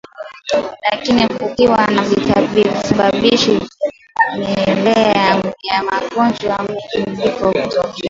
Lakini 0.91 1.27
kukiwa 1.27 1.87
na 1.87 2.03
visababishi 2.03 3.51
vya 3.55 4.31
vimelea 4.75 5.41
vya 5.41 5.83
magonjwa 5.83 6.63
mengine 6.63 7.25
vifo 7.25 7.47
hutokea 7.51 7.95